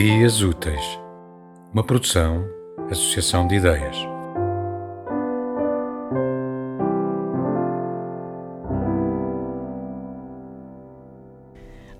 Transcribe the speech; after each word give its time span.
Ideias 0.00 0.42
Úteis, 0.42 1.00
uma 1.74 1.82
produção, 1.82 2.46
associação 2.88 3.48
de 3.48 3.56
ideias. 3.56 3.96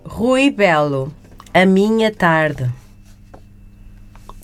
Rui 0.05 0.48
Belo, 0.48 1.12
a 1.53 1.66
minha 1.66 2.15
tarde. 2.15 2.71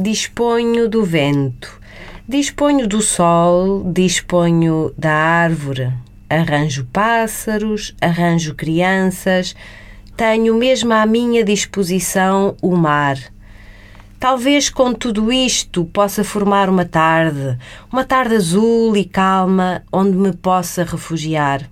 Disponho 0.00 0.88
do 0.88 1.04
vento, 1.04 1.80
disponho 2.28 2.88
do 2.88 3.00
sol, 3.00 3.84
disponho 3.84 4.92
da 4.98 5.12
árvore, 5.12 5.92
arranjo 6.28 6.88
pássaros, 6.92 7.94
arranjo 8.00 8.52
crianças, 8.56 9.54
tenho 10.16 10.56
mesmo 10.56 10.92
à 10.92 11.06
minha 11.06 11.44
disposição 11.44 12.56
o 12.60 12.74
mar. 12.74 13.32
Talvez 14.24 14.70
com 14.70 14.94
tudo 14.94 15.30
isto 15.30 15.84
possa 15.84 16.24
formar 16.24 16.70
uma 16.70 16.86
tarde, 16.86 17.58
uma 17.92 18.04
tarde 18.04 18.36
azul 18.36 18.96
e 18.96 19.04
calma 19.04 19.82
onde 19.92 20.16
me 20.16 20.32
possa 20.32 20.82
refugiar. 20.82 21.68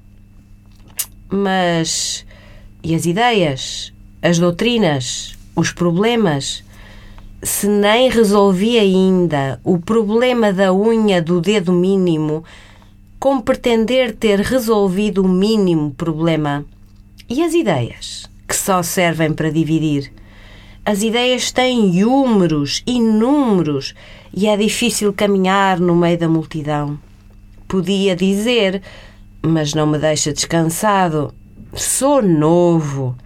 Mas 1.31 2.27
e 2.85 2.95
as 2.95 3.07
ideias, 3.07 3.91
as 4.21 4.39
doutrinas, 4.39 5.35
os 5.57 5.73
problemas? 5.73 6.63
Se 7.43 7.67
nem 7.67 8.11
resolvi 8.11 8.79
ainda 8.79 9.59
o 9.65 9.79
problema 9.79 10.53
da 10.53 10.75
unha 10.75 11.23
do 11.23 11.41
dedo 11.41 11.73
mínimo, 11.73 12.45
como 13.19 13.43
pretender 13.43 14.15
ter 14.15 14.41
resolvido 14.41 15.25
o 15.25 15.29
mínimo 15.29 15.93
problema? 15.93 16.67
E 17.31 17.43
as 17.43 17.55
ideias, 17.55 18.29
que 18.47 18.55
só 18.55 18.83
servem 18.83 19.33
para 19.33 19.51
dividir? 19.51 20.13
As 20.85 21.01
ideias 21.05 21.53
têm 21.53 21.93
números 21.93 22.83
e 22.85 23.01
números 23.01 23.95
e 24.35 24.49
é 24.49 24.57
difícil 24.57 25.13
caminhar 25.13 25.79
no 25.79 25.95
meio 25.95 26.19
da 26.19 26.29
multidão. 26.29 26.99
Podia 27.69 28.17
dizer, 28.17 28.83
mas 29.41 29.75
não 29.75 29.87
me 29.87 29.97
deixa 29.97 30.33
descansado. 30.33 31.33
Sou 31.73 32.21
novo. 32.21 33.17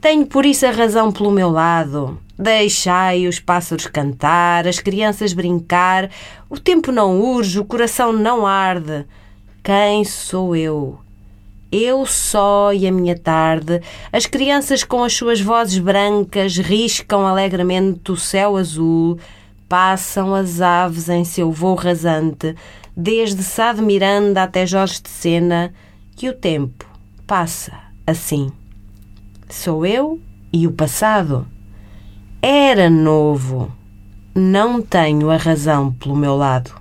Tenho 0.00 0.24
por 0.24 0.46
isso 0.46 0.64
a 0.64 0.70
razão 0.70 1.10
pelo 1.10 1.32
meu 1.32 1.50
lado. 1.50 2.16
Deixai 2.38 3.26
os 3.26 3.40
pássaros 3.40 3.88
cantar, 3.88 4.68
as 4.68 4.78
crianças 4.78 5.32
brincar. 5.32 6.08
O 6.48 6.60
tempo 6.60 6.92
não 6.92 7.20
urge, 7.20 7.58
o 7.58 7.64
coração 7.64 8.12
não 8.12 8.46
arde. 8.46 9.04
Quem 9.64 10.04
sou 10.04 10.54
eu? 10.54 11.00
Eu 11.72 12.04
só 12.04 12.72
e 12.72 12.86
a 12.86 12.90
minha 12.90 13.16
tarde, 13.16 13.80
as 14.12 14.26
crianças 14.26 14.82
com 14.82 15.04
as 15.04 15.14
suas 15.14 15.40
vozes 15.40 15.78
brancas 15.78 16.56
riscam 16.56 17.24
alegremente 17.24 18.10
o 18.10 18.16
céu 18.16 18.56
azul, 18.56 19.18
passam 19.68 20.34
as 20.34 20.60
aves 20.60 21.08
em 21.08 21.24
seu 21.24 21.52
voo 21.52 21.76
rasante, 21.76 22.56
desde 22.96 23.44
Sá 23.44 23.72
de 23.72 23.82
Miranda 23.82 24.42
até 24.42 24.66
Jorge 24.66 25.00
de 25.00 25.08
Sena, 25.08 25.72
e 26.20 26.28
o 26.28 26.34
tempo 26.34 26.84
passa 27.24 27.72
assim. 28.04 28.50
Sou 29.48 29.86
eu 29.86 30.20
e 30.52 30.66
o 30.66 30.72
passado. 30.72 31.46
Era 32.42 32.90
novo. 32.90 33.70
Não 34.34 34.82
tenho 34.82 35.30
a 35.30 35.36
razão 35.36 35.92
pelo 35.92 36.16
meu 36.16 36.36
lado. 36.36 36.79